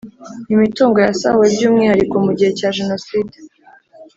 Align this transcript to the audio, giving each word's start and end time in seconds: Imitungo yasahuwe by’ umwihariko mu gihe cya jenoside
Imitungo 0.53 0.97
yasahuwe 1.07 1.47
by’ 1.55 1.63
umwihariko 1.69 2.15
mu 2.25 2.31
gihe 2.37 2.51
cya 2.59 2.69
jenoside 2.77 3.35